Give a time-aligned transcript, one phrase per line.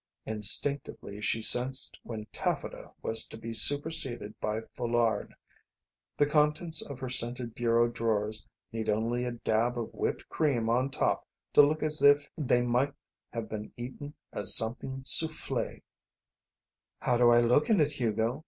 [0.25, 5.35] Instinctively she sensed when taffeta was to be superseded by foulard.
[6.17, 10.89] The contents of her scented bureau drawers needed only a dab of whipped cream on
[10.89, 12.95] top to look as if they might
[13.29, 15.83] have been eaten as something soufflé.
[17.01, 18.39] "How do I look in it, Hugo?